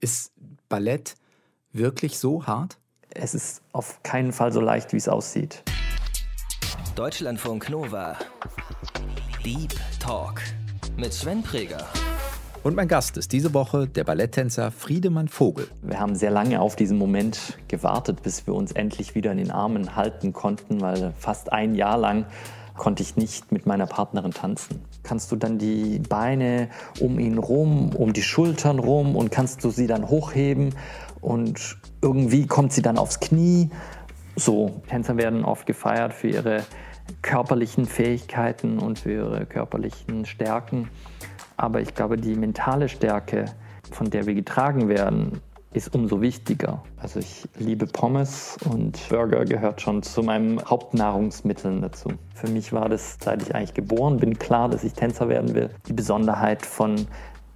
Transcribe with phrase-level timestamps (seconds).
[0.00, 0.32] Ist
[0.68, 1.14] Ballett
[1.72, 2.78] wirklich so hart?
[3.10, 5.62] Es ist auf keinen Fall so leicht, wie es aussieht.
[6.94, 8.16] Deutschlandfunk Nova.
[9.44, 10.42] Deep Talk
[10.96, 11.86] mit Sven Preger.
[12.62, 15.68] Und mein Gast ist diese Woche der Balletttänzer Friedemann Vogel.
[15.82, 19.50] Wir haben sehr lange auf diesen Moment gewartet, bis wir uns endlich wieder in den
[19.50, 22.24] Armen halten konnten, weil fast ein Jahr lang
[22.76, 24.84] konnte ich nicht mit meiner Partnerin tanzen.
[25.02, 26.68] Kannst du dann die Beine
[27.00, 30.74] um ihn rum, um die Schultern rum und kannst du sie dann hochheben
[31.20, 33.70] und irgendwie kommt sie dann aufs Knie.
[34.36, 36.64] So, Tänzer werden oft gefeiert für ihre
[37.22, 40.88] körperlichen Fähigkeiten und für ihre körperlichen Stärken.
[41.56, 43.46] Aber ich glaube, die mentale Stärke,
[43.90, 45.40] von der wir getragen werden,
[45.74, 46.82] ist umso wichtiger.
[46.96, 52.10] Also ich liebe Pommes und Burger gehört schon zu meinen Hauptnahrungsmitteln dazu.
[52.34, 55.70] Für mich war das, seit ich eigentlich geboren bin, klar, dass ich Tänzer werden will.
[55.88, 57.06] Die Besonderheit von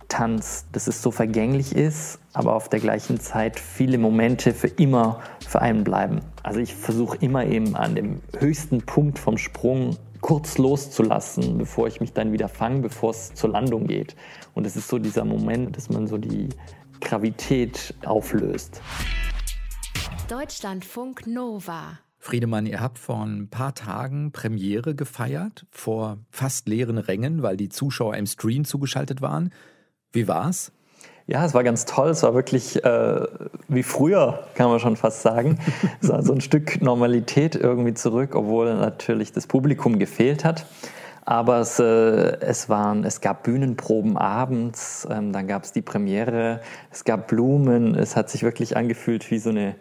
[0.08, 5.20] Tanz, dass es so vergänglich ist, aber auf der gleichen Zeit viele Momente für immer
[5.46, 6.20] für einen bleiben.
[6.42, 12.00] Also ich versuche immer eben an dem höchsten Punkt vom Sprung kurz loszulassen, bevor ich
[12.00, 14.16] mich dann wieder fange, bevor es zur Landung geht.
[14.54, 16.48] Und es ist so dieser Moment, dass man so die
[17.00, 18.80] Gravität auflöst.
[20.28, 21.98] Deutschlandfunk Nova.
[22.18, 27.68] Friedemann, ihr habt vor ein paar Tagen Premiere gefeiert, vor fast leeren Rängen, weil die
[27.68, 29.52] Zuschauer im Stream zugeschaltet waren.
[30.12, 30.72] Wie war's?
[31.26, 32.08] Ja, es war ganz toll.
[32.08, 33.20] Es war wirklich äh,
[33.68, 35.58] wie früher, kann man schon fast sagen.
[36.00, 40.66] Es war so ein Stück Normalität irgendwie zurück, obwohl natürlich das Publikum gefehlt hat.
[41.28, 41.84] Aber es, äh,
[42.40, 47.94] es, waren, es gab Bühnenproben abends, ähm, dann gab es die Premiere, es gab Blumen.
[47.94, 49.74] Es hat sich wirklich angefühlt wie so eine,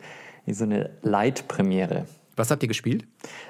[0.44, 2.04] wie so eine Leitpremiere.
[2.36, 3.06] Was habt ihr gespielt?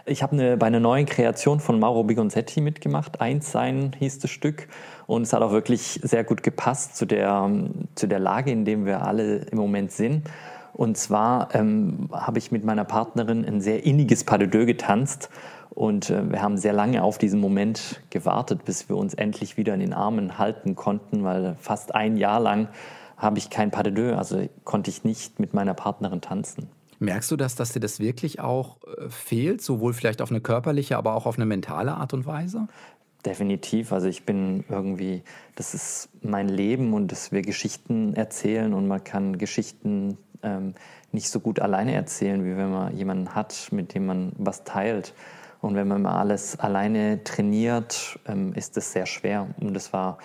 [0.06, 3.20] Ich habe eine, bei einer neuen Kreation von Mauro Bigonzetti mitgemacht.
[3.20, 4.68] Eins sein hieß das Stück.
[5.08, 7.50] Und es hat auch wirklich sehr gut gepasst zu der,
[7.96, 10.30] zu der Lage, in der wir alle im Moment sind.
[10.72, 15.32] Und zwar ähm, habe ich mit meiner Partnerin ein sehr inniges Pas de deux getanzt.
[15.78, 19.76] Und äh, wir haben sehr lange auf diesen Moment gewartet, bis wir uns endlich wieder
[19.76, 22.68] in den Armen halten konnten, weil fast ein Jahr lang
[23.16, 26.68] habe ich kein Pas de deux, also konnte ich nicht mit meiner Partnerin tanzen.
[26.98, 30.98] Merkst du das, dass dir das wirklich auch äh, fehlt, sowohl vielleicht auf eine körperliche,
[30.98, 32.68] aber auch auf eine mentale Art und Weise?
[33.24, 33.94] Definitiv.
[33.94, 35.22] Also ich bin irgendwie,
[35.56, 40.74] das ist mein Leben und dass wir Geschichten erzählen und man kann Geschichten ähm,
[41.12, 45.14] nicht so gut alleine erzählen, wie wenn man jemanden hat, mit dem man was teilt.
[45.62, 49.48] Und wenn man mal alles alleine trainiert, ähm, ist das sehr schwer.
[49.60, 50.18] Und das war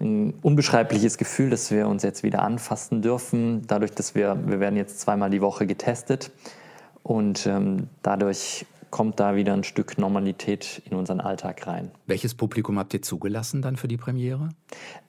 [0.00, 3.62] ein unbeschreibliches Gefühl, dass wir uns jetzt wieder anfassen dürfen.
[3.66, 6.30] Dadurch, dass wir, wir werden jetzt zweimal die Woche getestet
[7.02, 11.90] und ähm, dadurch kommt da wieder ein Stück Normalität in unseren Alltag rein.
[12.06, 14.50] Welches Publikum habt ihr zugelassen dann für die Premiere?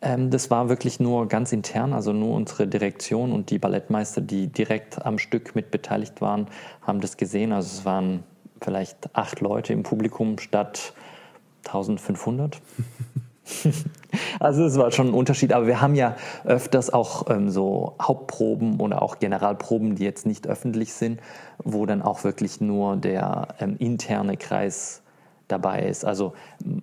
[0.02, 4.48] Ähm, das war wirklich nur ganz intern, also nur unsere Direktion und die Ballettmeister, die
[4.48, 6.48] direkt am Stück mit beteiligt waren,
[6.82, 7.52] haben das gesehen.
[7.52, 8.24] Also es waren
[8.62, 10.94] vielleicht acht Leute im Publikum statt
[11.66, 12.60] 1500.
[14.40, 18.80] also es war schon ein Unterschied, aber wir haben ja öfters auch ähm, so Hauptproben
[18.80, 21.22] oder auch Generalproben, die jetzt nicht öffentlich sind,
[21.64, 25.02] wo dann auch wirklich nur der ähm, interne Kreis
[25.48, 26.04] dabei ist.
[26.04, 26.34] Also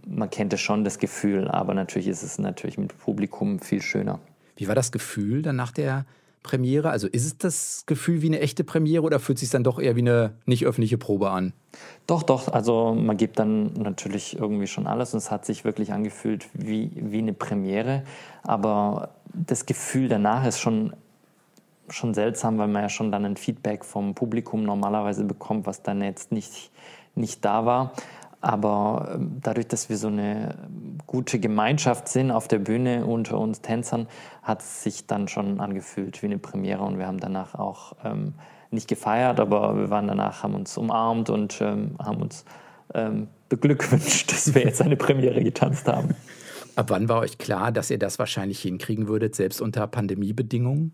[0.07, 4.21] man kennt es schon, das Gefühl, aber natürlich ist es natürlich mit Publikum viel schöner.
[4.57, 6.07] Wie war das Gefühl dann nach der
[6.45, 6.91] Premiere?
[6.91, 9.81] Also ist es das Gefühl wie eine echte Premiere oder fühlt es sich dann doch
[9.81, 11.53] eher wie eine nicht öffentliche Probe an?
[12.07, 12.49] Doch, doch.
[12.49, 16.93] Also man gibt dann natürlich irgendwie schon alles und es hat sich wirklich angefühlt wie,
[16.95, 18.05] wie eine Premiere.
[18.45, 20.93] Aber das Gefühl danach ist schon,
[21.89, 26.03] schon seltsam, weil man ja schon dann ein Feedback vom Publikum normalerweise bekommt, was dann
[26.03, 26.71] jetzt nicht,
[27.15, 27.95] nicht da war.
[28.45, 30.55] Aber ähm, dadurch, dass wir so eine
[31.07, 34.07] gute Gemeinschaft sind auf der Bühne unter uns Tänzern,
[34.43, 38.35] hat es sich dann schon angefühlt wie eine Premiere und wir haben danach auch ähm,
[38.71, 42.45] nicht gefeiert, aber wir waren danach, haben uns umarmt und ähm, haben uns
[42.93, 46.15] ähm, beglückwünscht, dass wir jetzt eine Premiere getanzt haben.
[46.77, 50.93] Ab wann war euch klar, dass ihr das wahrscheinlich hinkriegen würdet, selbst unter Pandemiebedingungen?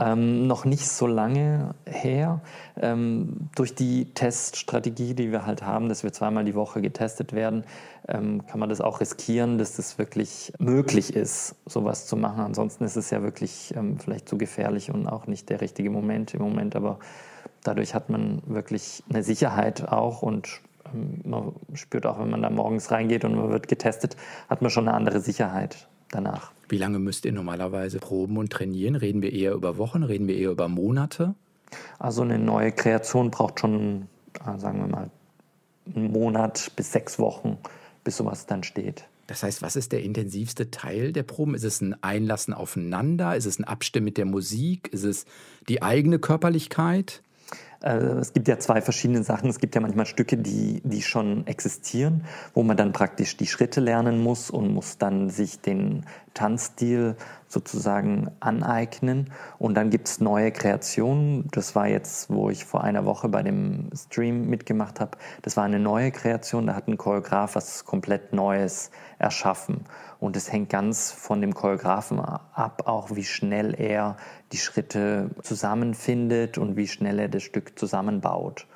[0.00, 2.40] Ähm, noch nicht so lange her.
[2.80, 7.64] Ähm, durch die Teststrategie, die wir halt haben, dass wir zweimal die Woche getestet werden,
[8.06, 12.44] ähm, kann man das auch riskieren, dass das wirklich möglich ist, sowas zu machen.
[12.44, 16.32] Ansonsten ist es ja wirklich ähm, vielleicht zu gefährlich und auch nicht der richtige Moment
[16.32, 16.76] im Moment.
[16.76, 17.00] Aber
[17.64, 20.60] dadurch hat man wirklich eine Sicherheit auch und
[20.94, 24.16] ähm, man spürt auch, wenn man da morgens reingeht und man wird getestet,
[24.48, 26.52] hat man schon eine andere Sicherheit danach.
[26.68, 28.94] Wie lange müsst ihr normalerweise proben und trainieren?
[28.94, 31.34] Reden wir eher über Wochen, reden wir eher über Monate?
[31.98, 34.08] Also eine neue Kreation braucht schon,
[34.44, 35.10] äh, sagen wir mal,
[35.94, 37.58] einen Monat bis sechs Wochen,
[38.04, 39.04] bis sowas dann steht.
[39.26, 41.54] Das heißt, was ist der intensivste Teil der Proben?
[41.54, 43.36] Ist es ein Einlassen aufeinander?
[43.36, 44.88] Ist es ein Abstimmen mit der Musik?
[44.88, 45.26] Ist es
[45.68, 47.22] die eigene Körperlichkeit?
[47.82, 49.50] Äh, es gibt ja zwei verschiedene Sachen.
[49.50, 52.24] Es gibt ja manchmal Stücke, die, die schon existieren,
[52.54, 56.06] wo man dann praktisch die Schritte lernen muss und muss dann sich den
[56.38, 57.16] Tanzstil
[57.48, 59.32] sozusagen aneignen.
[59.58, 61.48] Und dann gibt es neue Kreationen.
[61.50, 65.18] Das war jetzt, wo ich vor einer Woche bei dem Stream mitgemacht habe.
[65.42, 66.68] Das war eine neue Kreation.
[66.68, 69.84] Da hat ein Choreograf was komplett Neues erschaffen.
[70.20, 74.16] Und es hängt ganz von dem Choreografen ab, auch wie schnell er
[74.52, 78.66] die Schritte zusammenfindet und wie schnell er das Stück zusammenbaut.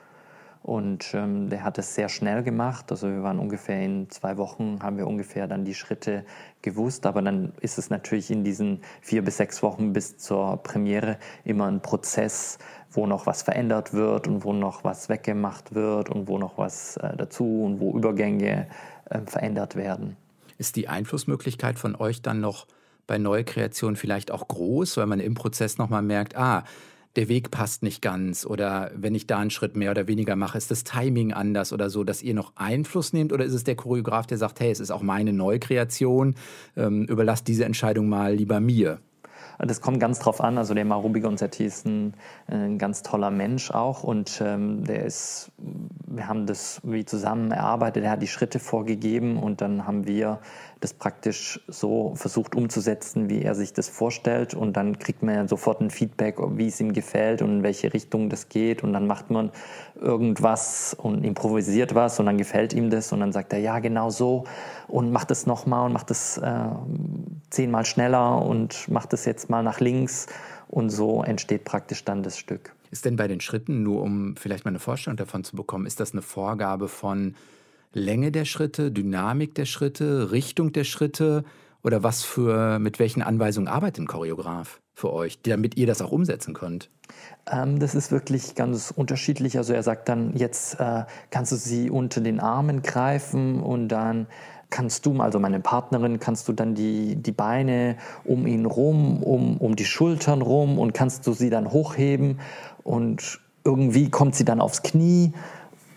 [0.63, 2.93] Und ähm, der hat es sehr schnell gemacht.
[2.93, 6.25] Also wir waren ungefähr in zwei Wochen, haben wir ungefähr dann die Schritte
[6.63, 7.05] gewusst.
[7.05, 11.67] Aber dann ist es natürlich in diesen vier bis sechs Wochen bis zur Premiere immer
[11.67, 12.59] ein Prozess,
[12.93, 16.97] wo noch was verändert wird und wo noch was weggemacht wird und wo noch was
[16.99, 18.69] äh, dazu und wo Übergänge
[19.11, 20.17] äh, verändert werden.
[20.59, 22.69] Ist die Einflussmöglichkeit von euch dann noch
[23.09, 26.63] bei Neukreationen vielleicht auch groß, weil man im Prozess nochmal merkt, ah,
[27.17, 30.57] der Weg passt nicht ganz oder wenn ich da einen Schritt mehr oder weniger mache,
[30.59, 33.77] ist das Timing anders oder so, dass ihr noch Einfluss nehmt oder ist es der
[33.77, 36.35] Choreograf, der sagt, hey, es ist auch meine Neukreation,
[36.77, 39.01] ähm, überlasst diese Entscheidung mal lieber mir?
[39.59, 40.59] Das kommt ganz drauf an.
[40.59, 42.15] Also der Marubi Gonzetti ist ein,
[42.49, 48.03] ein, ganz toller Mensch auch und ähm, der ist, wir haben das wie zusammen erarbeitet.
[48.05, 50.41] Er hat die Schritte vorgegeben und dann haben wir
[50.83, 54.55] das praktisch so versucht umzusetzen, wie er sich das vorstellt.
[54.55, 57.95] Und dann kriegt man ja sofort ein Feedback, wie es ihm gefällt und in welche
[57.95, 58.83] Richtung das geht.
[58.83, 59.51] Und dann macht man
[60.01, 64.11] irgendwas und improvisiert was und dann gefällt ihm das und dann sagt er, ja, genau
[64.11, 64.45] so
[64.89, 66.65] und macht es nochmal und macht es äh,
[67.51, 70.27] zehnmal schneller und macht es jetzt mal nach links.
[70.69, 72.75] Und so entsteht praktisch dann das Stück.
[72.91, 76.01] Ist denn bei den Schritten, nur um vielleicht mal eine Vorstellung davon zu bekommen, ist
[76.01, 77.35] das eine Vorgabe von
[77.93, 81.45] Länge der Schritte, Dynamik der Schritte, Richtung der Schritte
[81.83, 86.13] oder was für, mit welchen Anweisungen arbeitet ein Choreograf für euch, damit ihr das auch
[86.13, 86.91] umsetzen könnt?
[87.51, 89.57] Ähm, das ist wirklich ganz unterschiedlich.
[89.59, 94.27] Also er sagt dann, jetzt äh, kannst du sie unter den Armen greifen und dann
[94.71, 99.59] kannst du, also meine Partnerin, kannst du dann die, die Beine um ihn rum, um,
[99.59, 102.41] um die Schultern rum und kannst du sie dann hochheben
[102.83, 105.33] und irgendwie kommt sie dann aufs Knie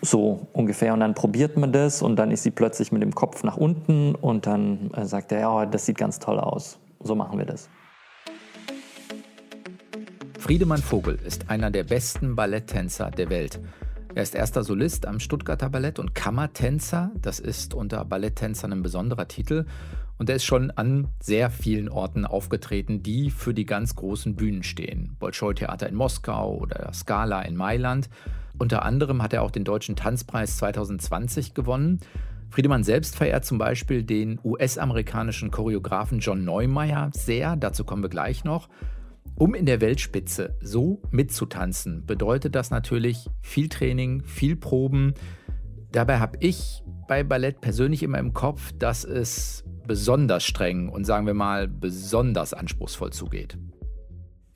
[0.02, 0.94] so ungefähr.
[0.94, 4.16] Und dann probiert man das und dann ist sie plötzlich mit dem Kopf nach unten
[4.16, 6.80] und dann äh, sagt er, ja, das sieht ganz toll aus.
[7.00, 7.70] So machen wir das.
[10.40, 13.60] Friedemann Vogel ist einer der besten Balletttänzer der Welt.
[14.14, 17.12] Er ist erster Solist am Stuttgarter Ballett und Kammertänzer.
[17.20, 19.66] Das ist unter Balletttänzern ein besonderer Titel.
[20.18, 24.64] Und er ist schon an sehr vielen Orten aufgetreten, die für die ganz großen Bühnen
[24.64, 25.18] stehen.
[25.20, 28.10] Bolschoi-Theater in Moskau oder Scala in Mailand.
[28.58, 32.00] Unter anderem hat er auch den Deutschen Tanzpreis 2020 gewonnen.
[32.50, 38.44] Friedemann selbst verehrt zum Beispiel den US-amerikanischen Choreografen John Neumeier sehr, dazu kommen wir gleich
[38.44, 38.70] noch.
[39.38, 45.14] Um in der Weltspitze so mitzutanzen, bedeutet das natürlich viel Training, viel Proben.
[45.92, 51.28] Dabei habe ich bei Ballett persönlich immer im Kopf, dass es besonders streng und sagen
[51.28, 53.58] wir mal besonders anspruchsvoll zugeht.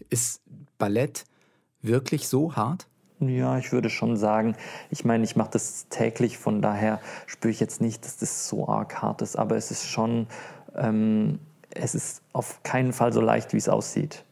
[0.09, 0.41] Ist
[0.77, 1.25] Ballett
[1.81, 2.88] wirklich so hart?
[3.19, 4.55] Ja, ich würde schon sagen,
[4.89, 8.69] ich meine, ich mache das täglich, von daher spüre ich jetzt nicht, dass das so
[8.69, 10.27] arg hart ist, aber es ist schon,
[10.77, 11.39] ähm,
[11.71, 14.23] es ist auf keinen Fall so leicht, wie es aussieht.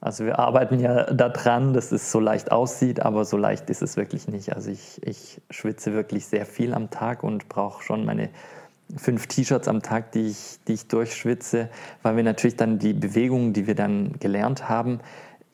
[0.00, 3.96] Also wir arbeiten ja daran, dass es so leicht aussieht, aber so leicht ist es
[3.96, 4.54] wirklich nicht.
[4.54, 8.28] Also ich, ich schwitze wirklich sehr viel am Tag und brauche schon meine
[8.96, 11.68] fünf T-Shirts am Tag, die ich, die ich durchschwitze,
[12.02, 15.00] weil wir natürlich dann die Bewegungen, die wir dann gelernt haben,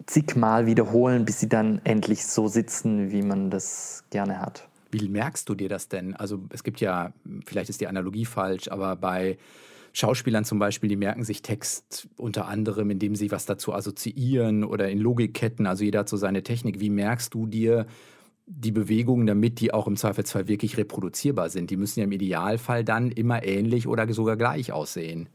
[0.07, 4.69] zigmal wiederholen, bis sie dann endlich so sitzen, wie man das gerne hat.
[4.90, 6.14] Wie merkst du dir das denn?
[6.14, 7.12] Also es gibt ja,
[7.45, 9.37] vielleicht ist die Analogie falsch, aber bei
[9.93, 14.88] Schauspielern zum Beispiel, die merken sich Text unter anderem, indem sie was dazu assoziieren oder
[14.88, 16.81] in Logikketten, also jeder hat so seine Technik.
[16.81, 17.87] Wie merkst du dir
[18.47, 21.71] die Bewegungen, damit die auch im Zweifelsfall wirklich reproduzierbar sind?
[21.71, 25.28] Die müssen ja im Idealfall dann immer ähnlich oder sogar gleich aussehen.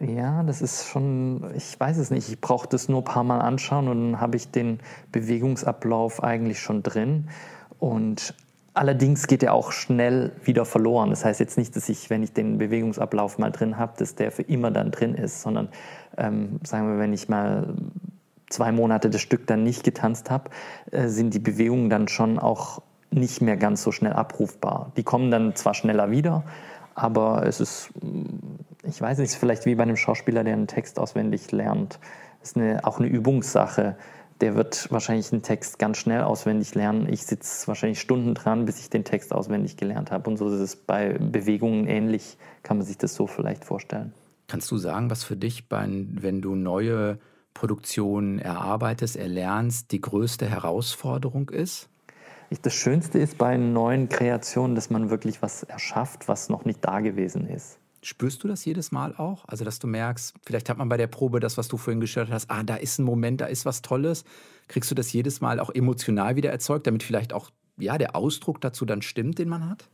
[0.00, 2.28] Ja, das ist schon, ich weiß es nicht.
[2.28, 6.60] Ich brauche das nur ein paar Mal anschauen und dann habe ich den Bewegungsablauf eigentlich
[6.60, 7.28] schon drin.
[7.78, 8.34] Und
[8.74, 11.10] allerdings geht er auch schnell wieder verloren.
[11.10, 14.30] Das heißt jetzt nicht, dass ich, wenn ich den Bewegungsablauf mal drin habe, dass der
[14.32, 15.68] für immer dann drin ist, sondern
[16.18, 17.74] ähm, sagen wir, wenn ich mal
[18.50, 20.50] zwei Monate das Stück dann nicht getanzt habe,
[20.90, 24.92] äh, sind die Bewegungen dann schon auch nicht mehr ganz so schnell abrufbar.
[24.96, 26.44] Die kommen dann zwar schneller wieder,
[26.94, 27.90] aber es ist,
[28.86, 31.98] ich weiß nicht, vielleicht wie bei einem Schauspieler, der einen Text auswendig lernt.
[32.42, 33.96] Es ist eine, auch eine Übungssache,
[34.40, 37.08] der wird wahrscheinlich einen Text ganz schnell auswendig lernen.
[37.10, 40.28] Ich sitze wahrscheinlich Stunden dran, bis ich den Text auswendig gelernt habe.
[40.28, 44.12] Und so ist es bei Bewegungen ähnlich, kann man sich das so vielleicht vorstellen.
[44.46, 47.18] Kannst du sagen, was für dich, wenn du neue
[47.54, 51.88] Produktionen erarbeitest, erlernst, die größte Herausforderung ist?
[52.62, 57.00] Das Schönste ist bei neuen Kreationen, dass man wirklich was erschafft, was noch nicht da
[57.00, 57.78] gewesen ist.
[58.06, 59.44] Spürst du das jedes Mal auch?
[59.48, 62.32] Also, dass du merkst, vielleicht hat man bei der Probe das, was du vorhin geschildert
[62.32, 64.22] hast, ah, da ist ein Moment, da ist was Tolles.
[64.68, 68.60] Kriegst du das jedes Mal auch emotional wieder erzeugt, damit vielleicht auch ja, der Ausdruck
[68.60, 69.88] dazu dann stimmt, den man hat?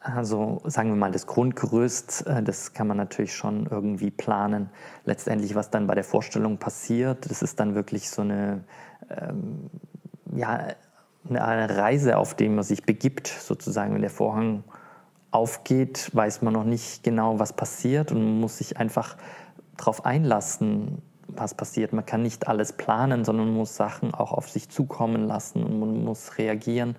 [0.00, 4.68] Also sagen wir mal, das Grundgerüst, äh, das kann man natürlich schon irgendwie planen.
[5.06, 8.62] Letztendlich, was dann bei der Vorstellung passiert, das ist dann wirklich so eine,
[9.08, 9.70] ähm,
[10.34, 10.66] ja,
[11.30, 14.64] eine Reise, auf die man sich begibt, sozusagen, wenn der Vorhang
[15.36, 19.16] aufgeht, weiß man noch nicht genau, was passiert und muss sich einfach
[19.76, 21.92] darauf einlassen, was passiert.
[21.92, 26.04] Man kann nicht alles planen, sondern muss Sachen auch auf sich zukommen lassen und man
[26.04, 26.96] muss reagieren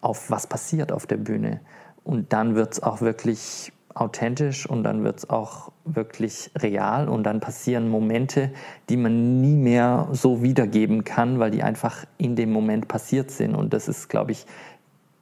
[0.00, 1.60] auf was passiert auf der Bühne.
[2.04, 7.24] Und dann wird es auch wirklich authentisch und dann wird es auch wirklich real und
[7.24, 8.52] dann passieren Momente,
[8.90, 13.54] die man nie mehr so wiedergeben kann, weil die einfach in dem Moment passiert sind.
[13.54, 14.46] Und das ist, glaube ich,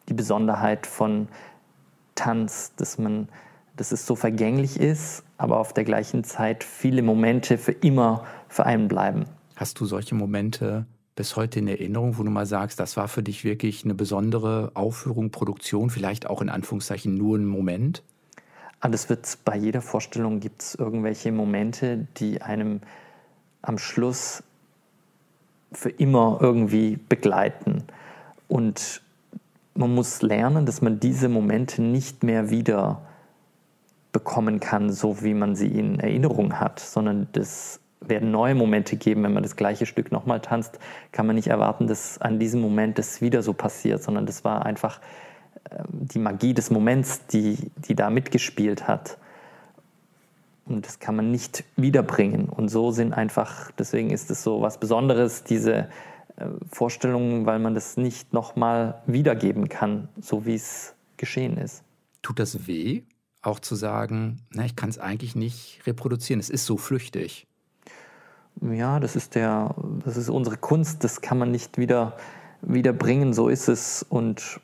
[0.08, 1.28] die Besonderheit von
[2.16, 3.28] Tanz, dass man,
[3.76, 8.66] dass es so vergänglich ist, aber auf der gleichen Zeit viele Momente für immer für
[8.66, 9.26] einen bleiben.
[9.54, 13.22] Hast du solche Momente bis heute in Erinnerung, wo du mal sagst, das war für
[13.22, 18.02] dich wirklich eine besondere Aufführung, Produktion, vielleicht auch in Anführungszeichen nur ein Moment?
[18.80, 22.80] Ah, das wird bei jeder Vorstellung gibt es irgendwelche Momente, die einem
[23.62, 24.42] am Schluss
[25.72, 27.84] für immer irgendwie begleiten.
[28.48, 29.02] Und
[29.76, 33.02] man muss lernen, dass man diese Momente nicht mehr wieder
[34.12, 39.22] bekommen kann, so wie man sie in Erinnerung hat, sondern das werden neue Momente geben,
[39.24, 40.78] wenn man das gleiche Stück nochmal tanzt,
[41.12, 44.64] kann man nicht erwarten, dass an diesem Moment das wieder so passiert, sondern das war
[44.64, 45.00] einfach
[45.70, 49.18] ähm, die Magie des Moments, die, die da mitgespielt hat.
[50.66, 52.48] Und das kann man nicht wiederbringen.
[52.48, 55.88] Und so sind einfach, deswegen ist es so was Besonderes, diese
[56.70, 61.82] Vorstellungen, weil man das nicht nochmal wiedergeben kann, so wie es geschehen ist.
[62.22, 63.02] Tut das weh,
[63.42, 67.46] auch zu sagen, na, ich kann es eigentlich nicht reproduzieren, es ist so flüchtig?
[68.60, 69.74] Ja, das ist, der,
[70.04, 72.16] das ist unsere Kunst, das kann man nicht wieder,
[72.62, 74.02] wieder bringen, so ist es.
[74.02, 74.60] Und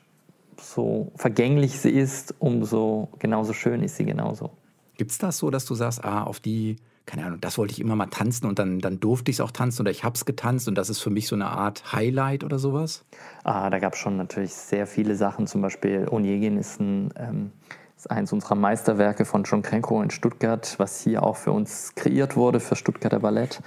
[0.59, 4.51] so vergänglich sie ist, umso genauso schön ist sie genauso.
[4.97, 7.81] Gibt es das so, dass du sagst, ah, auf die keine Ahnung, das wollte ich
[7.81, 10.25] immer mal tanzen und dann, dann durfte ich es auch tanzen oder ich habe es
[10.25, 13.03] getanzt und das ist für mich so eine Art Highlight oder sowas?
[13.43, 15.47] Ah, da gab es schon natürlich sehr viele Sachen.
[15.47, 17.51] Zum Beispiel Onegin ist, ein, ähm,
[17.97, 22.37] ist eins unserer Meisterwerke von John Krenko in Stuttgart, was hier auch für uns kreiert
[22.37, 23.61] wurde, für Stuttgarter Ballett.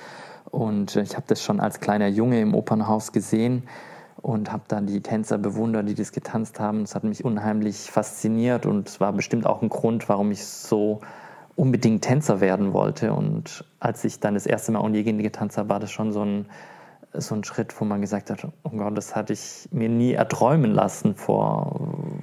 [0.50, 3.64] Und ich habe das schon als kleiner Junge im Opernhaus gesehen
[4.23, 6.83] und habe dann die Tänzer bewundert, die das getanzt haben.
[6.83, 11.00] Es hat mich unheimlich fasziniert und es war bestimmt auch ein Grund, warum ich so
[11.56, 13.12] unbedingt Tänzer werden wollte.
[13.12, 16.46] Und als ich dann das erste Mal Onegin getanzt habe, war das schon so ein,
[17.12, 20.70] so ein Schritt, wo man gesagt hat, oh Gott, das hatte ich mir nie erträumen
[20.70, 21.80] lassen vor,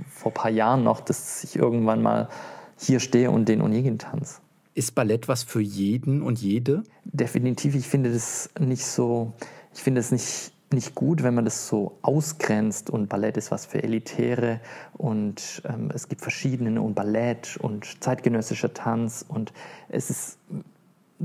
[0.08, 2.30] vor ein paar Jahren noch, dass ich irgendwann mal
[2.78, 4.40] hier stehe und den Onegin tanze.
[4.76, 6.84] Ist Ballett was für jeden und jede?
[7.04, 7.76] Definitiv.
[7.76, 9.34] Ich finde das nicht so,
[9.74, 13.66] ich finde es nicht nicht gut, wenn man das so ausgrenzt und Ballett ist was
[13.66, 14.60] für Elitäre
[14.94, 19.54] und ähm, es gibt verschiedene und Ballett und zeitgenössischer Tanz und
[19.90, 20.38] es ist,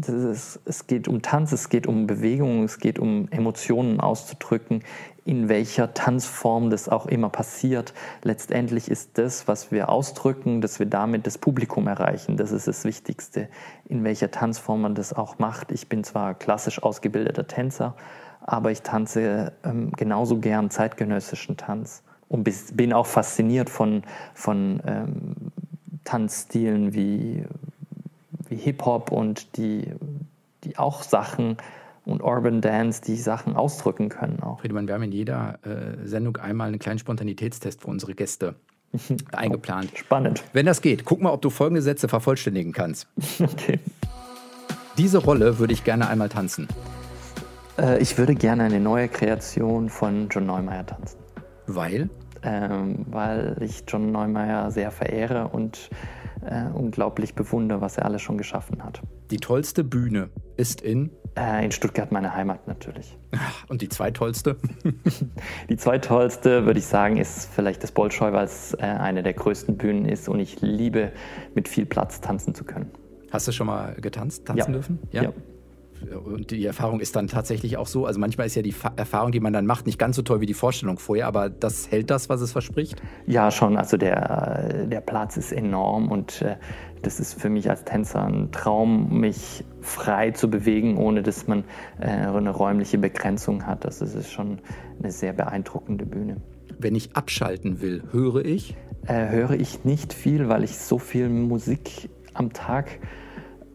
[0.07, 4.83] ist, es geht um Tanz, es geht um Bewegung, es geht um Emotionen auszudrücken,
[5.25, 7.93] in welcher Tanzform das auch immer passiert.
[8.23, 12.37] Letztendlich ist das, was wir ausdrücken, dass wir damit das Publikum erreichen.
[12.37, 13.49] Das ist das Wichtigste,
[13.87, 15.73] in welcher Tanzform man das auch macht.
[15.73, 17.95] Ich bin zwar klassisch ausgebildeter Tänzer,
[18.40, 24.02] aber ich tanze ähm, genauso gern zeitgenössischen Tanz und bin auch fasziniert von,
[24.35, 25.35] von ähm,
[26.05, 27.45] Tanzstilen wie,
[28.50, 29.93] wie Hip-Hop und die,
[30.64, 31.57] die auch Sachen
[32.05, 34.61] und Urban Dance, die Sachen ausdrücken können auch.
[34.61, 38.55] Friedemann, wir haben in jeder äh, Sendung einmal einen kleinen Spontanitätstest für unsere Gäste
[39.33, 39.90] eingeplant.
[39.95, 40.43] Spannend.
[40.52, 43.07] Wenn das geht, guck mal, ob du folgende Sätze vervollständigen kannst.
[43.40, 43.78] Okay.
[44.97, 46.67] Diese Rolle würde ich gerne einmal tanzen.
[47.78, 51.19] Äh, ich würde gerne eine neue Kreation von John Neumeier tanzen.
[51.69, 52.11] Weil?
[52.43, 55.90] Ähm, weil ich John Neumeier sehr verehre und
[56.45, 59.02] äh, unglaublich bewundere, was er alles schon geschaffen hat.
[59.30, 61.11] Die tollste Bühne ist in?
[61.37, 63.16] Äh, in Stuttgart, meine Heimat natürlich.
[63.68, 64.57] Und die zweitollste?
[65.68, 69.76] die zweitollste, würde ich sagen, ist vielleicht das Bolschoi, weil es äh, eine der größten
[69.76, 71.12] Bühnen ist und ich liebe,
[71.54, 72.90] mit viel Platz tanzen zu können.
[73.30, 74.73] Hast du schon mal getanzt, tanzen ja.
[74.73, 74.99] dürfen?
[75.12, 75.23] ja.
[75.25, 75.33] ja
[76.25, 78.07] und die Erfahrung ist dann tatsächlich auch so.
[78.07, 80.47] Also manchmal ist ja die Erfahrung, die man dann macht, nicht ganz so toll wie
[80.47, 83.02] die Vorstellung vorher, aber das hält das, was es verspricht?
[83.26, 83.76] Ja, schon.
[83.76, 86.57] Also der, der Platz ist enorm und äh,
[87.02, 91.64] das ist für mich als Tänzer ein Traum, mich frei zu bewegen, ohne dass man
[92.00, 93.85] äh, eine räumliche Begrenzung hat.
[93.85, 94.59] Also es ist schon
[95.00, 96.37] eine sehr beeindruckende Bühne.
[96.78, 98.76] Wenn ich abschalten will, höre ich?
[99.07, 102.99] Äh, höre ich nicht viel, weil ich so viel Musik am Tag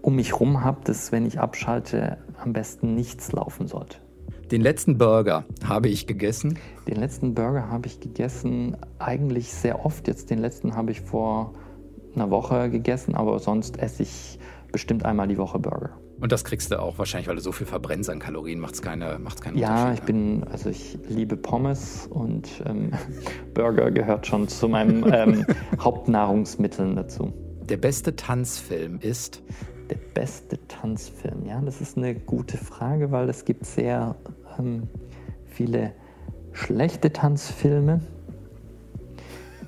[0.04, 3.98] um mich herum habe, dass wenn ich abschalte, am besten nichts laufen sollte.
[4.52, 6.60] Den letzten Burger habe ich gegessen.
[6.88, 10.08] Den letzten Burger habe ich gegessen eigentlich sehr oft.
[10.08, 11.54] Jetzt den letzten habe ich vor
[12.14, 14.38] einer Woche gegessen, aber sonst esse ich
[14.72, 15.98] bestimmt einmal die Woche Burger.
[16.20, 18.82] Und das kriegst du auch wahrscheinlich, weil du so viel verbrennst an Kalorien, macht es
[18.82, 19.88] keine, macht's keinen ja, Unterschied.
[19.88, 22.92] Ja, ich bin, also ich liebe Pommes und ähm,
[23.54, 25.46] Burger gehört schon zu meinen ähm,
[25.80, 27.34] Hauptnahrungsmitteln dazu.
[27.70, 29.42] Der beste Tanzfilm ist?
[29.94, 34.16] Der beste Tanzfilm, ja, das ist eine gute Frage, weil es gibt sehr
[34.58, 34.90] ähm,
[35.46, 35.94] viele
[36.52, 38.02] schlechte Tanzfilme.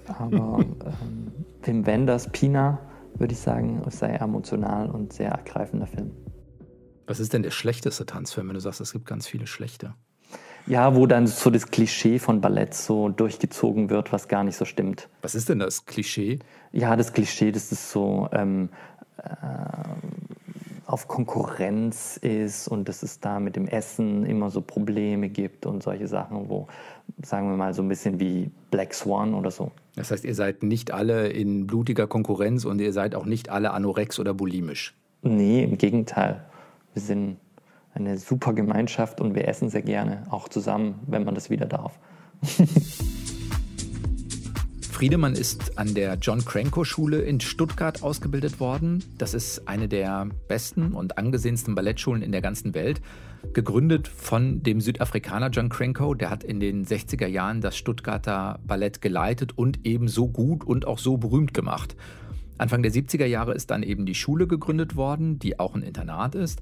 [0.07, 0.61] Aber
[1.03, 2.79] ähm, Wim Wenders Pina,
[3.13, 6.09] würde ich sagen, ist sehr emotional und sehr ergreifender Film.
[7.05, 9.93] Was ist denn der schlechteste Tanzfilm, wenn du sagst, es gibt ganz viele schlechte?
[10.65, 14.65] Ja, wo dann so das Klischee von Ballett so durchgezogen wird, was gar nicht so
[14.65, 15.07] stimmt.
[15.21, 16.39] Was ist denn das Klischee?
[16.71, 18.69] Ja, das Klischee, das ist so ähm,
[19.17, 19.25] äh,
[20.87, 25.81] auf Konkurrenz ist und dass es da mit dem Essen immer so Probleme gibt und
[25.81, 26.67] solche Sachen, wo,
[27.23, 29.71] sagen wir mal, so ein bisschen wie Black Swan oder so.
[29.95, 33.71] Das heißt, ihr seid nicht alle in blutiger Konkurrenz und ihr seid auch nicht alle
[33.71, 34.93] anorex oder bulimisch.
[35.23, 36.45] Nee, im Gegenteil.
[36.93, 37.37] Wir sind
[37.93, 41.97] eine super Gemeinschaft und wir essen sehr gerne, auch zusammen, wenn man das wieder darf.
[44.95, 49.03] Friedemann ist an der John Cranko Schule in Stuttgart ausgebildet worden.
[49.17, 53.01] Das ist eine der besten und angesehensten Ballettschulen in der ganzen Welt.
[53.51, 59.01] Gegründet von dem Südafrikaner John Cranko, der hat in den 60er Jahren das Stuttgarter Ballett
[59.01, 61.97] geleitet und eben so gut und auch so berühmt gemacht.
[62.57, 66.35] Anfang der 70er Jahre ist dann eben die Schule gegründet worden, die auch ein Internat
[66.35, 66.61] ist.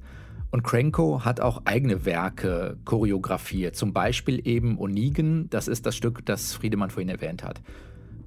[0.49, 6.25] Und Cranko hat auch eigene Werke choreografiert, zum Beispiel eben Onigen, das ist das Stück,
[6.25, 7.61] das Friedemann vorhin erwähnt hat.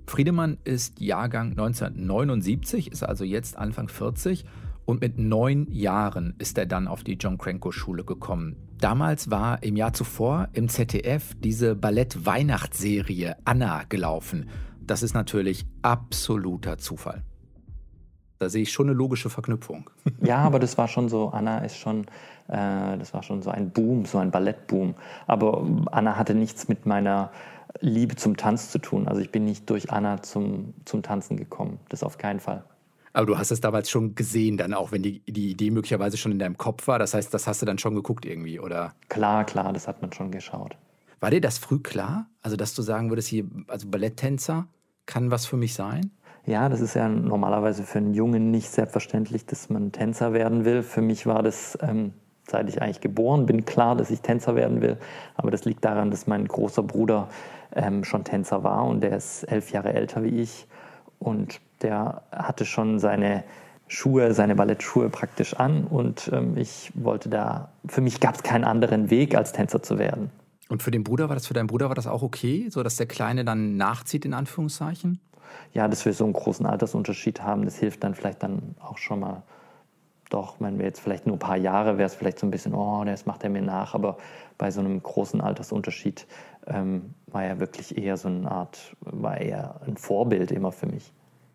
[0.07, 4.45] Friedemann ist Jahrgang 1979, ist also jetzt Anfang 40
[4.85, 8.57] und mit neun Jahren ist er dann auf die John Cranko Schule gekommen.
[8.79, 14.49] Damals war im Jahr zuvor im ZDF diese Ballett-Weihnachtsserie Anna gelaufen.
[14.81, 17.25] Das ist natürlich absoluter Zufall.
[18.39, 19.91] Da sehe ich schon eine logische Verknüpfung.
[20.23, 22.05] Ja, aber das war schon so, Anna ist schon,
[22.49, 24.95] äh, das war schon so ein Boom, so ein Ballettboom.
[25.27, 27.31] Aber Anna hatte nichts mit meiner
[27.81, 29.09] Liebe zum Tanz zu tun.
[29.09, 31.79] Also ich bin nicht durch Anna zum, zum Tanzen gekommen.
[31.89, 32.65] Das auf keinen Fall.
[33.13, 36.33] Aber du hast es damals schon gesehen, dann auch, wenn die, die Idee möglicherweise schon
[36.33, 36.99] in deinem Kopf war.
[36.99, 38.95] Das heißt, das hast du dann schon geguckt irgendwie, oder?
[39.09, 40.77] Klar, klar, das hat man schon geschaut.
[41.21, 42.29] War dir das früh klar?
[42.43, 44.69] Also, dass du sagen würdest, hier, also Balletttänzer
[45.07, 46.11] kann was für mich sein?
[46.45, 50.83] Ja, das ist ja normalerweise für einen Jungen nicht selbstverständlich, dass man Tänzer werden will.
[50.83, 52.13] Für mich war das ähm,
[52.49, 54.99] seit ich eigentlich geboren bin, klar, dass ich Tänzer werden will.
[55.35, 57.29] Aber das liegt daran, dass mein großer Bruder
[57.75, 60.67] ähm, schon Tänzer war und der ist elf Jahre älter wie ich.
[61.19, 63.45] Und der hatte schon seine
[63.89, 65.85] Schuhe, seine Ballettschuhe praktisch an.
[65.85, 69.99] Und ähm, ich wollte da, für mich gab es keinen anderen Weg, als Tänzer zu
[69.99, 70.31] werden.
[70.69, 72.97] Und für den Bruder war das, für deinen Bruder war das auch okay, so dass
[72.97, 75.21] der Kleine dann nachzieht, in Anführungszeichen?
[75.73, 79.21] Ja, dass wir so einen großen Altersunterschied haben, das hilft dann vielleicht dann auch schon
[79.21, 79.43] mal
[80.29, 82.75] doch, wenn wir jetzt vielleicht nur ein paar Jahre, wäre es vielleicht so ein bisschen,
[82.75, 84.19] oh, das macht er mir nach, aber
[84.59, 86.27] bei so einem großen Altersunterschied
[86.67, 91.13] ähm, war er wirklich eher so eine Art, war er ein Vorbild immer für mich.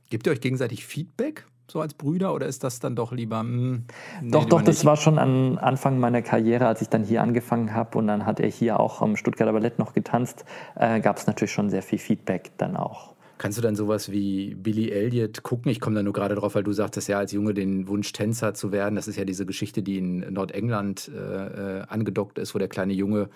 [0.09, 3.43] Gebt ihr euch gegenseitig Feedback, so als Brüder, oder ist das dann doch lieber?
[3.43, 3.83] Mh, hm,
[4.21, 7.73] nee, doch, doch, das war schon am Anfang meiner Karriere, als ich dann hier angefangen
[7.73, 10.45] habe und dann hat er hier auch am Stuttgarter Ballett noch getanzt,
[10.75, 13.15] äh, gab es natürlich schon sehr viel Feedback dann auch.
[13.37, 15.71] Kannst du dann sowas wie Billy Elliot gucken?
[15.71, 18.53] Ich komme da nur gerade drauf, weil du sagtest ja als Junge den Wunsch, Tänzer
[18.53, 18.95] zu werden.
[18.95, 22.93] Das ist ja diese Geschichte, die in Nordengland äh, äh angedockt ist, wo der kleine
[22.93, 23.29] Junge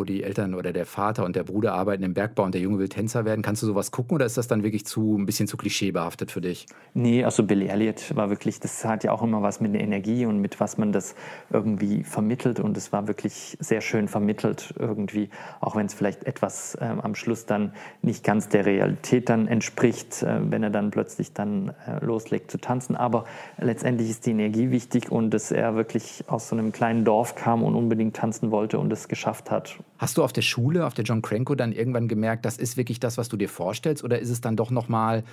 [0.00, 2.78] wo die Eltern oder der Vater und der Bruder arbeiten im Bergbau und der Junge
[2.78, 3.42] will Tänzer werden.
[3.42, 6.40] Kannst du sowas gucken oder ist das dann wirklich zu ein bisschen zu klischeebehaftet für
[6.40, 6.66] dich?
[6.94, 10.24] Nee, also Billy Elliot war wirklich, das hat ja auch immer was mit der Energie
[10.24, 11.14] und mit was man das
[11.52, 15.28] irgendwie vermittelt und es war wirklich sehr schön vermittelt irgendwie,
[15.60, 20.22] auch wenn es vielleicht etwas äh, am Schluss dann nicht ganz der Realität dann entspricht,
[20.22, 22.96] äh, wenn er dann plötzlich dann äh, loslegt zu tanzen.
[22.96, 23.26] Aber
[23.58, 27.62] letztendlich ist die Energie wichtig und dass er wirklich aus so einem kleinen Dorf kam
[27.62, 29.78] und unbedingt tanzen wollte und es geschafft hat.
[29.98, 33.00] Hast du auf der Schule, auf der John Cranko dann irgendwann gemerkt, das ist wirklich
[33.00, 34.02] das, was du dir vorstellst?
[34.02, 35.24] Oder ist es dann doch nochmal,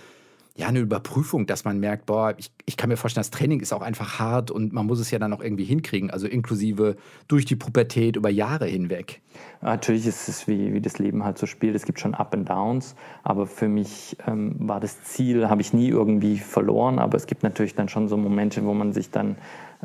[0.57, 3.73] ja, eine Überprüfung, dass man merkt, boah, ich, ich kann mir vorstellen, das Training ist
[3.73, 7.45] auch einfach hart und man muss es ja dann auch irgendwie hinkriegen, also inklusive durch
[7.45, 9.21] die Pubertät über Jahre hinweg.
[9.61, 11.75] Natürlich ist es wie, wie das Leben halt so spielt.
[11.75, 15.73] Es gibt schon Up and Downs, aber für mich ähm, war das Ziel, habe ich
[15.73, 19.35] nie irgendwie verloren, aber es gibt natürlich dann schon so Momente, wo man sich dann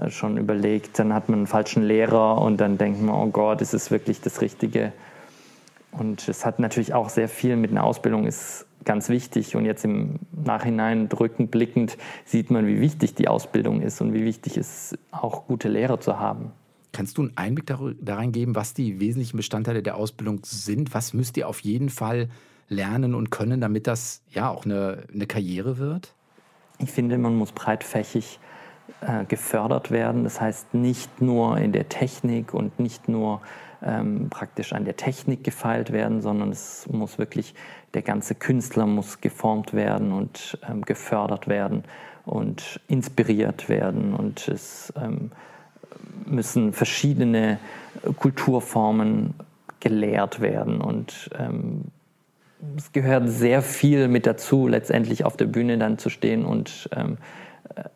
[0.08, 3.74] schon überlegt, dann hat man einen falschen Lehrer und dann denkt man, oh Gott, ist
[3.74, 4.92] es wirklich das Richtige?
[5.90, 9.56] Und es hat natürlich auch sehr viel mit einer Ausbildung ist ganz wichtig.
[9.56, 14.24] Und jetzt im Nachhinein drückend blickend sieht man, wie wichtig die Ausbildung ist und wie
[14.24, 16.52] wichtig es ist, auch gute Lehrer zu haben.
[16.92, 17.66] Kannst du einen Einblick
[18.00, 20.92] darin geben, was die wesentlichen Bestandteile der Ausbildung sind?
[20.94, 22.28] Was müsst ihr auf jeden Fall
[22.68, 26.14] lernen und können, damit das ja auch eine, eine Karriere wird?
[26.78, 28.40] Ich finde, man muss breitfächig
[29.00, 30.24] äh, gefördert werden.
[30.24, 33.40] Das heißt nicht nur in der Technik und nicht nur
[33.84, 37.54] ähm, praktisch an der Technik gefeilt werden, sondern es muss wirklich,
[37.94, 41.84] der ganze Künstler muss geformt werden und ähm, gefördert werden
[42.24, 45.32] und inspiriert werden und es ähm,
[46.24, 47.58] müssen verschiedene
[48.18, 49.34] Kulturformen
[49.80, 51.86] gelehrt werden und ähm,
[52.76, 57.18] es gehört sehr viel mit dazu, letztendlich auf der Bühne dann zu stehen und ähm,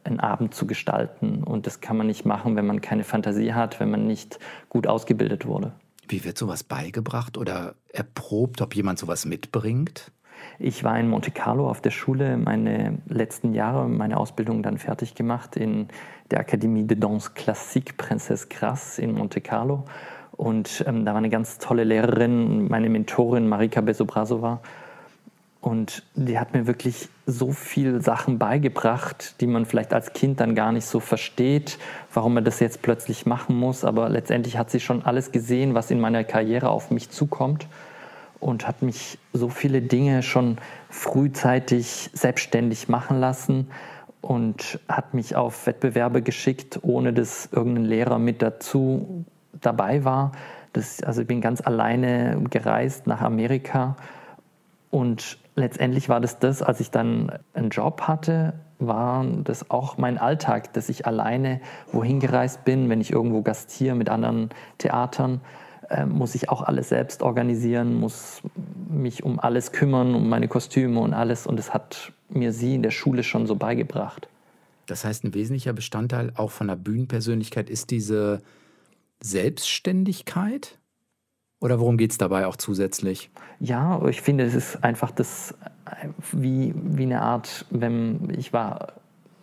[0.05, 1.43] einen Abend zu gestalten.
[1.43, 4.87] Und das kann man nicht machen, wenn man keine Fantasie hat, wenn man nicht gut
[4.87, 5.73] ausgebildet wurde.
[6.09, 10.12] Wie wird sowas beigebracht oder erprobt, ob jemand sowas mitbringt?
[10.59, 15.15] Ich war in Monte Carlo auf der Schule, meine letzten Jahre, meine Ausbildung dann fertig
[15.15, 15.89] gemacht in
[16.31, 19.85] der Akademie de Danse Classique Princesse Grasse in Monte Carlo.
[20.33, 24.61] Und ähm, da war eine ganz tolle Lehrerin, meine Mentorin Marika Besobrasova.
[25.61, 30.55] Und die hat mir wirklich so viele Sachen beigebracht, die man vielleicht als Kind dann
[30.55, 31.79] gar nicht so versteht,
[32.15, 33.85] warum man das jetzt plötzlich machen muss.
[33.85, 37.67] Aber letztendlich hat sie schon alles gesehen, was in meiner Karriere auf mich zukommt
[38.39, 40.59] und hat mich so viele Dinge schon
[40.89, 43.69] frühzeitig selbstständig machen lassen
[44.21, 50.31] und hat mich auf Wettbewerbe geschickt, ohne dass irgendein Lehrer mit dazu dabei war.
[50.73, 53.97] Das, also ich bin ganz alleine gereist nach Amerika
[54.91, 60.19] und letztendlich war das das, als ich dann einen Job hatte, war das auch mein
[60.19, 61.61] Alltag, dass ich alleine
[61.92, 65.40] wohin gereist bin, wenn ich irgendwo gastiere mit anderen Theatern,
[65.88, 68.42] äh, muss ich auch alles selbst organisieren, muss
[68.90, 71.47] mich um alles kümmern, um meine Kostüme und alles.
[71.47, 74.29] Und das hat mir sie in der Schule schon so beigebracht.
[74.87, 78.42] Das heißt, ein wesentlicher Bestandteil auch von der Bühnenpersönlichkeit ist diese
[79.21, 80.79] Selbstständigkeit?
[81.61, 83.31] Oder worum geht es dabei auch zusätzlich?
[83.61, 85.55] Ja, ich finde, es ist einfach das,
[86.33, 88.95] wie, wie eine Art, wenn ich war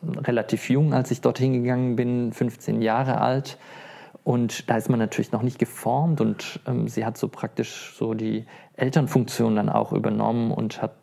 [0.03, 3.57] relativ jung, als ich dorthin gegangen bin, 15 Jahre alt.
[4.23, 8.13] Und da ist man natürlich noch nicht geformt und ähm, sie hat so praktisch so
[8.13, 8.45] die
[8.75, 10.93] Elternfunktion dann auch übernommen und hat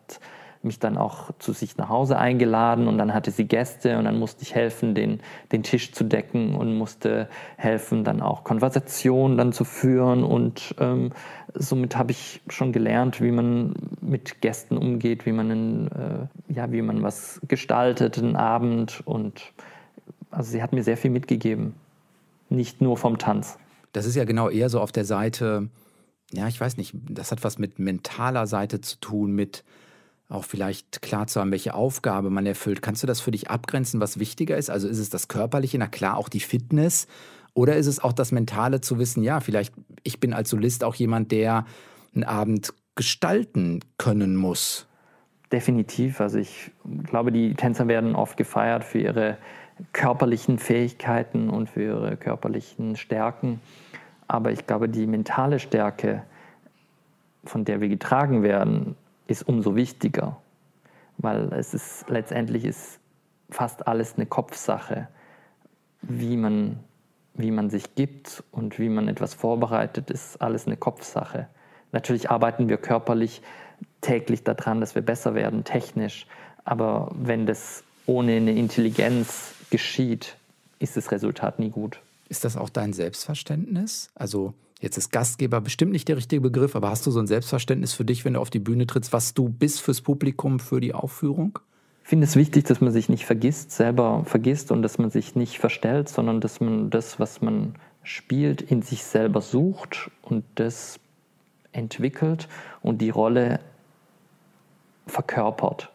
[0.62, 4.18] mich dann auch zu sich nach Hause eingeladen und dann hatte sie Gäste und dann
[4.18, 5.20] musste ich helfen, den,
[5.53, 11.12] den Tisch zu decken und musste helfen, dann auch Konversationen dann zu führen und ähm,
[11.55, 16.70] somit habe ich schon gelernt, wie man mit Gästen umgeht, wie man, einen, äh, ja,
[16.73, 19.53] wie man was gestaltet, einen Abend und
[20.31, 21.75] also sie hat mir sehr viel mitgegeben,
[22.51, 23.59] nicht nur vom Tanz.
[23.92, 25.68] Das ist ja genau eher so auf der Seite,
[26.33, 29.64] ja, ich weiß nicht, das hat was mit mentaler Seite zu tun, mit
[30.31, 32.83] auch vielleicht klar zu haben, welche Aufgabe man erfüllt.
[32.83, 34.71] Kannst du das für dich abgrenzen, was wichtiger ist?
[34.71, 37.07] Also ist es das Körperliche, na klar, auch die Fitness?
[37.53, 40.95] Oder ist es auch das Mentale zu wissen, ja, vielleicht, ich bin als Solist auch
[40.95, 41.66] jemand, der
[42.14, 44.87] einen Abend gestalten können muss?
[45.53, 46.21] Definitiv.
[46.21, 46.71] Also ich
[47.05, 49.37] glaube, die Tänzer werden oft gefeiert für ihre
[49.93, 53.61] körperlichen Fähigkeiten und für ihre körperlichen Stärken.
[54.29, 56.23] Aber ich glaube, die mentale Stärke,
[57.45, 58.95] von der wir getragen werden,
[59.31, 60.37] ist umso wichtiger,
[61.19, 62.99] weil es ist letztendlich ist
[63.49, 65.09] fast alles eine Kopfsache,
[66.03, 66.81] wie man,
[67.35, 71.47] wie man sich gibt und wie man etwas vorbereitet, ist alles eine Kopfsache.
[71.93, 73.43] Natürlich arbeiten wir körperlich
[74.01, 76.27] täglich daran, dass wir besser werden, technisch,
[76.64, 80.37] aber wenn das ohne eine Intelligenz geschieht,
[80.79, 82.01] ist das Resultat nie gut.
[82.29, 84.11] Ist das auch dein Selbstverständnis?
[84.14, 87.93] Also Jetzt ist Gastgeber bestimmt nicht der richtige Begriff, aber hast du so ein Selbstverständnis
[87.93, 90.95] für dich, wenn du auf die Bühne trittst, was du bist fürs Publikum, für die
[90.95, 91.59] Aufführung?
[92.03, 95.37] Ich finde es wichtig, dass man sich nicht vergisst, selber vergisst und dass man sich
[95.37, 100.99] nicht verstellt, sondern dass man das, was man spielt, in sich selber sucht und das
[101.73, 102.49] entwickelt
[102.81, 103.61] und die Rolle
[105.07, 105.93] verkörpert.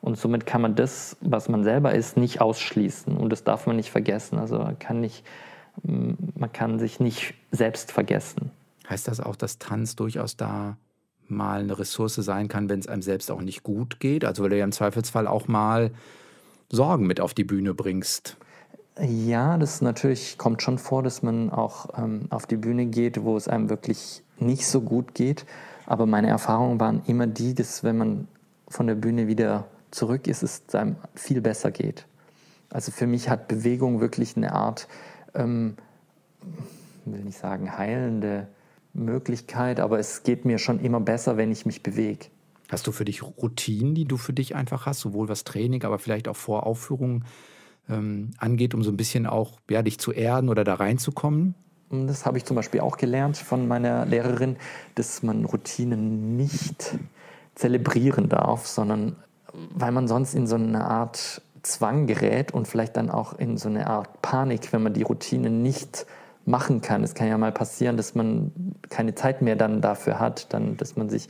[0.00, 3.16] Und somit kann man das, was man selber ist, nicht ausschließen.
[3.16, 4.38] Und das darf man nicht vergessen.
[4.38, 5.24] Also kann nicht
[5.82, 8.50] man kann sich nicht selbst vergessen.
[8.88, 10.76] Heißt das auch, dass Tanz durchaus da
[11.28, 14.24] mal eine Ressource sein kann, wenn es einem selbst auch nicht gut geht?
[14.24, 15.90] Also weil du ja im Zweifelsfall auch mal
[16.70, 18.36] Sorgen mit auf die Bühne bringst.
[19.00, 23.36] Ja, das natürlich kommt schon vor, dass man auch ähm, auf die Bühne geht, wo
[23.36, 25.46] es einem wirklich nicht so gut geht.
[25.86, 28.28] Aber meine Erfahrungen waren immer die, dass wenn man
[28.68, 32.06] von der Bühne wieder zurück ist, es einem viel besser geht.
[32.70, 34.88] Also für mich hat Bewegung wirklich eine Art,
[35.34, 35.76] ähm,
[37.04, 38.48] will nicht sagen heilende
[38.94, 42.26] Möglichkeit, aber es geht mir schon immer besser, wenn ich mich bewege.
[42.68, 45.98] Hast du für dich Routinen, die du für dich einfach hast, sowohl was Training, aber
[45.98, 47.24] vielleicht auch vor Aufführungen
[47.88, 51.54] ähm, angeht, um so ein bisschen auch ja, dich zu erden oder da reinzukommen?
[51.90, 54.56] Das habe ich zum Beispiel auch gelernt von meiner Lehrerin,
[54.94, 56.96] dass man Routinen nicht
[57.54, 59.16] zelebrieren darf, sondern
[59.52, 63.68] weil man sonst in so eine Art Zwang gerät und vielleicht dann auch in so
[63.68, 66.06] eine Art Panik, wenn man die Routine nicht
[66.44, 67.04] machen kann.
[67.04, 68.52] Es kann ja mal passieren, dass man
[68.88, 71.28] keine Zeit mehr dann dafür hat, dann, dass man sich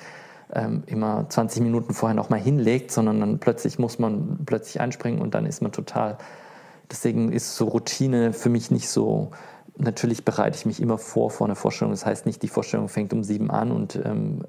[0.54, 5.20] ähm, immer 20 Minuten vorher noch mal hinlegt, sondern dann plötzlich muss man plötzlich einspringen
[5.20, 6.18] und dann ist man total.
[6.90, 9.30] Deswegen ist so Routine für mich nicht so.
[9.76, 11.92] Natürlich bereite ich mich immer vor vor einer Vorstellung.
[11.92, 14.44] Das heißt nicht, die Vorstellung fängt um sieben an und ähm,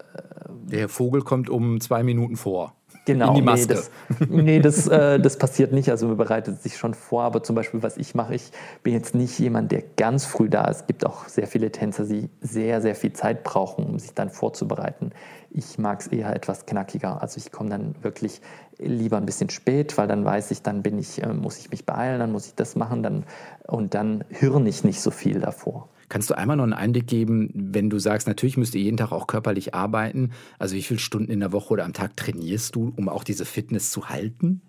[0.49, 2.75] der Vogel kommt um zwei Minuten vor.
[3.05, 3.67] Genau, in die Maske.
[3.67, 5.89] nee, das, nee, das, äh, das passiert nicht.
[5.89, 7.23] Also man bereitet sich schon vor.
[7.23, 10.65] Aber zum Beispiel, was ich mache, ich bin jetzt nicht jemand, der ganz früh da
[10.65, 10.81] ist.
[10.81, 14.29] Es gibt auch sehr viele Tänzer, die sehr, sehr viel Zeit brauchen, um sich dann
[14.29, 15.11] vorzubereiten.
[15.51, 17.21] Ich mag es eher etwas knackiger.
[17.21, 18.41] Also ich komme dann wirklich
[18.79, 21.85] lieber ein bisschen spät, weil dann weiß ich, dann bin ich, äh, muss ich mich
[21.85, 23.25] beeilen, dann muss ich das machen, dann
[23.67, 25.89] und dann hirn ich nicht so viel davor.
[26.09, 29.11] Kannst du einmal noch einen Einblick geben, wenn du sagst, natürlich müsst ihr jeden Tag
[29.11, 30.31] auch körperlich arbeiten.
[30.59, 33.45] Also wie viele Stunden in der Woche oder am Tag trainierst du, um auch diese
[33.45, 34.61] Fitness zu halten?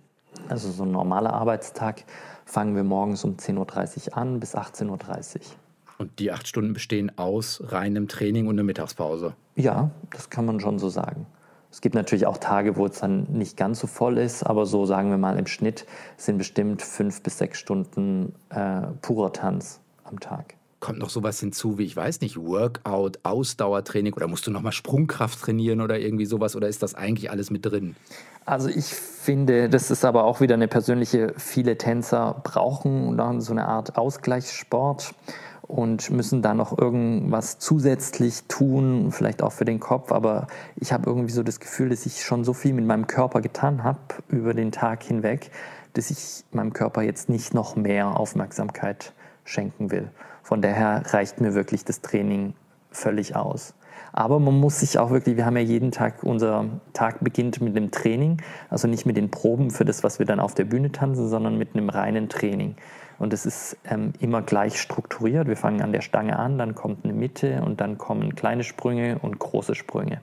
[0.49, 2.05] Also so ein normaler Arbeitstag
[2.45, 5.41] fangen wir morgens um 10.30 Uhr an bis 18.30 Uhr.
[5.99, 9.35] Und die acht Stunden bestehen aus reinem Training und einer Mittagspause?
[9.55, 11.27] Ja, das kann man schon so sagen.
[11.71, 14.87] Es gibt natürlich auch Tage, wo es dann nicht ganz so voll ist, aber so
[14.87, 20.21] sagen wir mal im Schnitt sind bestimmt fünf bis sechs Stunden äh, purer Tanz am
[20.21, 24.73] Tag kommt noch sowas hinzu wie, ich weiß nicht, Workout, Ausdauertraining oder musst du nochmal
[24.73, 27.97] Sprungkraft trainieren oder irgendwie sowas oder ist das eigentlich alles mit drin?
[28.45, 33.53] Also ich finde, das ist aber auch wieder eine persönliche, viele Tänzer brauchen dann so
[33.53, 35.15] eine Art Ausgleichssport
[35.63, 40.13] und müssen da noch irgendwas zusätzlich tun, vielleicht auch für den Kopf.
[40.13, 43.41] Aber ich habe irgendwie so das Gefühl, dass ich schon so viel mit meinem Körper
[43.41, 45.51] getan habe über den Tag hinweg,
[45.95, 50.11] dass ich meinem Körper jetzt nicht noch mehr Aufmerksamkeit schenken will.
[50.45, 52.53] Von daher reicht mir wirklich das Training
[52.91, 53.75] völlig aus.
[54.13, 57.77] Aber man muss sich auch wirklich, wir haben ja jeden Tag, unser Tag beginnt mit
[57.77, 60.93] einem Training, also nicht mit den Proben für das, was wir dann auf der Bühne
[60.93, 62.77] tanzen, sondern mit einem reinen Training.
[63.19, 65.49] Und es ist ähm, immer gleich strukturiert.
[65.49, 69.19] Wir fangen an der Stange an, dann kommt eine Mitte und dann kommen kleine Sprünge
[69.21, 70.21] und große Sprünge.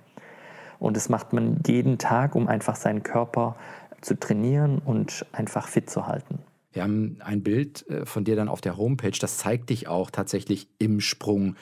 [0.80, 3.56] Und das macht man jeden Tag, um einfach seinen Körper
[4.02, 6.40] zu trainieren und einfach fit zu halten.
[6.74, 10.10] Wir haben ein Bild äh, von dir dann auf der Homepage, das zeigt dich auch
[10.12, 11.56] tatsächlich im Sprung.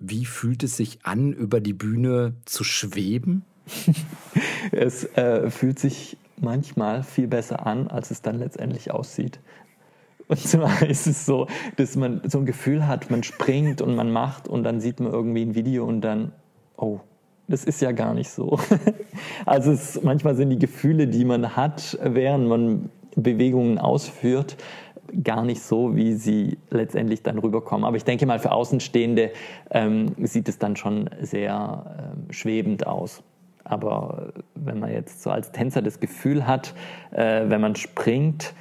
[0.00, 3.44] Wie fühlt es sich an, über die Bühne zu schweben?
[4.72, 9.40] es äh, fühlt sich manchmal viel besser an, als es dann letztendlich aussieht.
[10.28, 14.10] Und zwar ist es so, dass man so ein Gefühl hat, man springt und man
[14.10, 16.32] macht und dann sieht man irgendwie ein Video und dann,
[16.76, 17.00] oh,
[17.48, 18.58] das ist ja gar nicht so.
[19.46, 24.56] Also es, manchmal sind die Gefühle, die man hat, während man Bewegungen ausführt,
[25.22, 27.84] gar nicht so, wie sie letztendlich dann rüberkommen.
[27.84, 29.32] Aber ich denke mal, für Außenstehende
[29.70, 33.22] ähm, sieht es dann schon sehr ähm, schwebend aus.
[33.64, 36.74] Aber wenn man jetzt so als Tänzer das Gefühl hat,
[37.10, 38.54] äh, wenn man springt,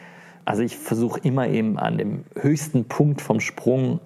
[0.46, 4.00] also ich versuche immer eben an dem höchsten Punkt vom Sprung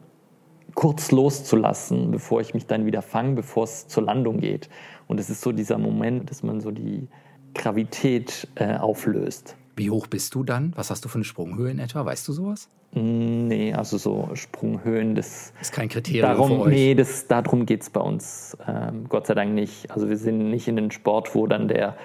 [0.76, 4.70] kurz loszulassen, bevor ich mich dann wieder fange, bevor es zur Landung geht.
[5.08, 7.08] Und es ist so dieser Moment, dass man so die
[7.54, 9.58] Gravität äh, auflöst.
[9.80, 10.74] Wie hoch bist du dann?
[10.76, 12.04] Was hast du für eine Sprunghöhe in etwa?
[12.04, 12.68] Weißt du sowas?
[12.92, 16.74] Nee, also so Sprunghöhen, das ist kein Kriterium darum, für euch.
[16.74, 19.90] Nee, das, darum geht es bei uns ähm, Gott sei Dank nicht.
[19.90, 21.96] Also wir sind nicht in den Sport, wo dann der,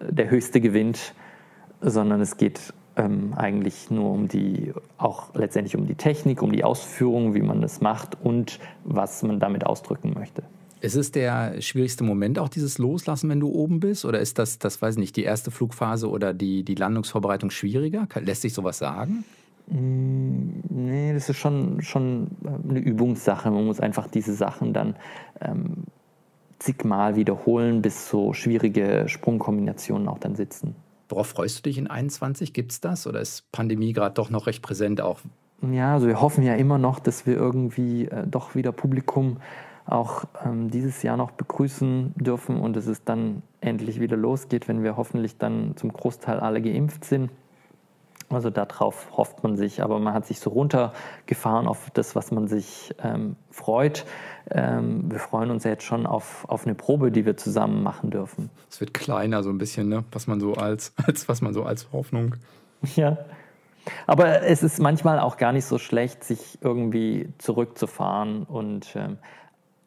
[0.00, 1.14] der Höchste gewinnt,
[1.82, 6.64] sondern es geht ähm, eigentlich nur um die, auch letztendlich um die Technik, um die
[6.64, 10.42] Ausführung, wie man das macht und was man damit ausdrücken möchte.
[10.80, 14.04] Ist es der schwierigste Moment auch dieses Loslassen, wenn du oben bist?
[14.04, 18.08] Oder ist das, das weiß ich nicht, die erste Flugphase oder die, die Landungsvorbereitung schwieriger?
[18.20, 19.24] Lässt sich sowas sagen?
[19.66, 23.50] Mm, nee, das ist schon, schon äh, eine Übungssache.
[23.50, 24.96] Man muss einfach diese Sachen dann
[25.40, 25.84] ähm,
[26.58, 30.74] zigmal wiederholen, bis so schwierige Sprungkombinationen auch dann sitzen.
[31.10, 32.52] Worauf freust du dich in 21?
[32.52, 33.06] Gibt es das?
[33.06, 35.20] Oder ist Pandemie gerade doch noch recht präsent auch?
[35.70, 39.38] Ja, also wir hoffen ja immer noch, dass wir irgendwie äh, doch wieder Publikum
[39.86, 44.82] auch ähm, dieses Jahr noch begrüßen dürfen und es ist dann endlich wieder losgeht, wenn
[44.82, 47.30] wir hoffentlich dann zum Großteil alle geimpft sind.
[48.32, 52.46] Also darauf hofft man sich, aber man hat sich so runtergefahren auf das, was man
[52.46, 54.06] sich ähm, freut.
[54.48, 58.48] Ähm, wir freuen uns jetzt schon auf, auf eine Probe, die wir zusammen machen dürfen.
[58.70, 60.04] Es wird kleiner so ein bisschen, ne?
[60.12, 62.36] was man so als, als was man so als Hoffnung.
[62.94, 63.18] Ja.
[64.06, 69.18] Aber es ist manchmal auch gar nicht so schlecht, sich irgendwie zurückzufahren und ähm,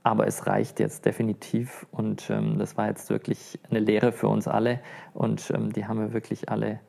[0.04, 4.48] aber es reicht jetzt definitiv und ähm, das war jetzt wirklich eine Lehre für uns
[4.48, 4.82] alle
[5.14, 6.80] und ähm, die haben wir wirklich alle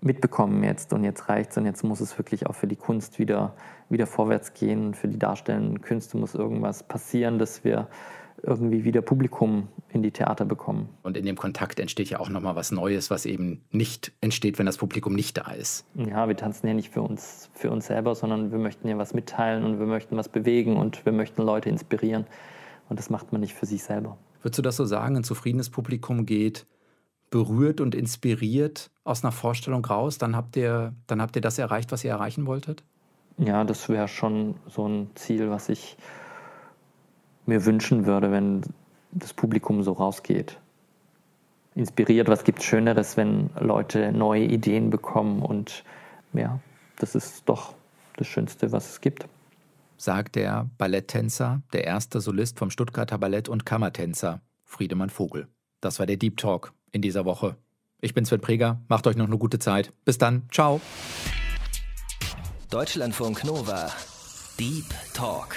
[0.00, 3.18] mitbekommen jetzt und jetzt reicht es und jetzt muss es wirklich auch für die Kunst
[3.18, 3.54] wieder,
[3.88, 4.94] wieder vorwärts gehen.
[4.94, 7.88] Für die darstellenden Künste muss irgendwas passieren, dass wir
[8.46, 10.88] irgendwie wieder Publikum in die Theater bekommen.
[11.02, 14.66] Und in dem Kontakt entsteht ja auch nochmal was Neues, was eben nicht entsteht, wenn
[14.66, 15.86] das Publikum nicht da ist.
[15.94, 19.14] Ja, wir tanzen ja nicht für uns, für uns selber, sondern wir möchten ja was
[19.14, 22.26] mitteilen und wir möchten was bewegen und wir möchten Leute inspirieren.
[22.88, 24.18] Und das macht man nicht für sich selber.
[24.42, 26.66] Würdest du das so sagen, ein zufriedenes Publikum geht
[27.30, 31.90] berührt und inspiriert aus einer Vorstellung raus, dann habt ihr, dann habt ihr das erreicht,
[31.90, 32.84] was ihr erreichen wolltet?
[33.38, 35.96] Ja, das wäre schon so ein Ziel, was ich
[37.46, 38.62] mir wünschen würde, wenn
[39.12, 40.58] das Publikum so rausgeht.
[41.74, 45.84] Inspiriert, was gibt es Schöneres, wenn Leute neue Ideen bekommen und
[46.32, 46.60] ja,
[46.96, 47.74] das ist doch
[48.16, 49.26] das Schönste, was es gibt.
[49.96, 55.48] Sagt der Balletttänzer, der erste Solist vom Stuttgarter Ballett und Kammertänzer, Friedemann Vogel.
[55.80, 57.56] Das war der Deep Talk in dieser Woche.
[58.00, 59.92] Ich bin Sven Preger, macht euch noch eine gute Zeit.
[60.04, 60.80] Bis dann, ciao.
[62.70, 63.90] Deutschlandfunk Nova.
[64.58, 65.56] Deep Talk.